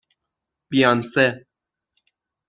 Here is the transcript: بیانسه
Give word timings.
بیانسه 0.69 1.25